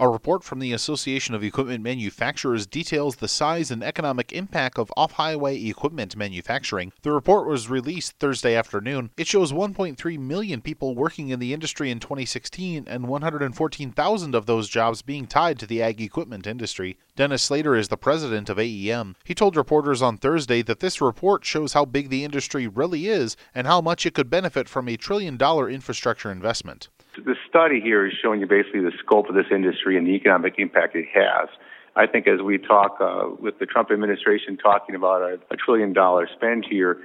[0.00, 4.92] A report from the Association of Equipment Manufacturers details the size and economic impact of
[4.96, 6.92] off highway equipment manufacturing.
[7.02, 9.10] The report was released Thursday afternoon.
[9.16, 14.68] It shows 1.3 million people working in the industry in 2016 and 114,000 of those
[14.68, 16.96] jobs being tied to the ag equipment industry.
[17.16, 19.16] Dennis Slater is the president of AEM.
[19.24, 23.36] He told reporters on Thursday that this report shows how big the industry really is
[23.52, 26.88] and how much it could benefit from a trillion dollar infrastructure investment
[27.24, 30.54] the study here is showing you basically the scope of this industry and the economic
[30.58, 31.48] impact it has.
[31.96, 35.92] I think as we talk uh, with the Trump administration talking about a, a trillion
[35.92, 36.98] dollar spend here,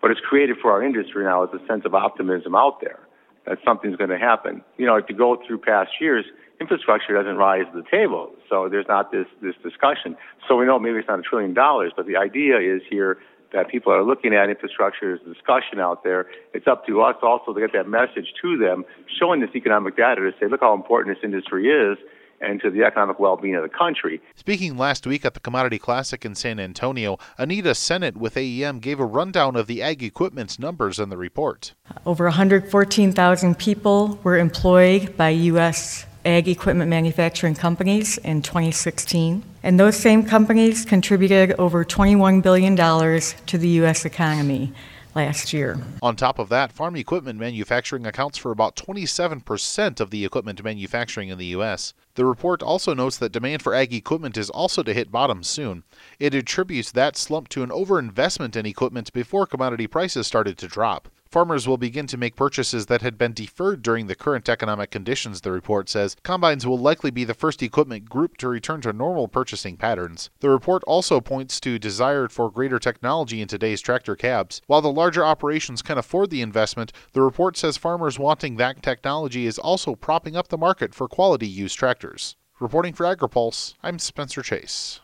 [0.00, 3.00] what it's created for our industry now is a sense of optimism out there
[3.46, 4.62] that something's going to happen.
[4.76, 6.24] You know, to go through past years,
[6.60, 10.16] infrastructure doesn't rise to the table, so there's not this this discussion.
[10.46, 13.18] So we know maybe it's not a trillion dollars, but the idea is here
[13.52, 16.26] that people are looking at infrastructure as a discussion out there.
[16.52, 18.84] It's up to us also to get that message to them,
[19.18, 21.98] showing this economic data to say, look how important this industry is
[22.40, 24.20] and to the economic well-being of the country.
[24.34, 29.00] Speaking last week at the Commodity Classic in San Antonio, Anita Sennett with AEM gave
[29.00, 31.72] a rundown of the ag equipment's numbers in the report.
[32.04, 39.96] Over 114,000 people were employed by U.S ag equipment manufacturing companies in 2016, and those
[39.96, 44.04] same companies contributed over $21 billion to the U.S.
[44.04, 44.72] economy
[45.14, 45.78] last year.
[46.02, 51.30] On top of that, farm equipment manufacturing accounts for about 27% of the equipment manufacturing
[51.30, 51.94] in the U.S.
[52.16, 55.84] The report also notes that demand for ag equipment is also to hit bottom soon.
[56.20, 61.08] It attributes that slump to an overinvestment in equipment before commodity prices started to drop.
[61.30, 65.40] Farmers will begin to make purchases that had been deferred during the current economic conditions,
[65.40, 66.16] the report says.
[66.22, 70.30] Combines will likely be the first equipment group to return to normal purchasing patterns.
[70.40, 74.62] The report also points to desire for greater technology in today's tractor cabs.
[74.66, 79.46] While the larger operations can afford the investment, the report says farmers wanting that technology
[79.46, 82.36] is also propping up the market for quality used tractors.
[82.58, 85.00] Reporting for AgriPulse, I'm Spencer Chase.